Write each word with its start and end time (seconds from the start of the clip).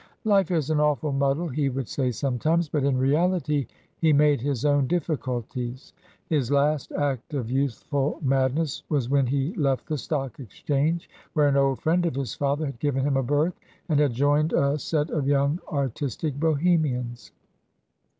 "Life 0.23 0.49
is 0.49 0.71
an 0.71 0.79
awful 0.79 1.11
muddle," 1.11 1.47
he 1.49 1.69
would 1.69 1.87
say 1.87 2.09
sometimes; 2.09 2.67
but 2.67 2.83
in 2.83 2.97
reality 2.97 3.67
he 3.99 4.11
made 4.13 4.41
his 4.41 4.65
own 4.65 4.87
difficulties. 4.87 5.93
His 6.25 6.49
last 6.49 6.91
act 6.93 7.35
of 7.35 7.51
youthful 7.51 8.17
madness 8.23 8.81
was 8.89 9.09
when 9.09 9.27
he 9.27 9.53
left 9.53 9.85
the 9.87 9.99
Stock 9.99 10.39
Exchange, 10.39 11.07
where 11.33 11.47
an 11.49 11.55
old 11.55 11.81
friend 11.81 12.03
of 12.07 12.15
his 12.15 12.33
father 12.33 12.65
had 12.65 12.79
given 12.79 13.03
him 13.03 13.15
a 13.15 13.21
berth, 13.21 13.59
and 13.89 13.99
had 13.99 14.13
joined 14.13 14.53
a 14.53 14.79
set 14.79 15.11
of 15.11 15.27
young 15.27 15.59
artistic 15.71 16.33
Bohemians. 16.39 17.31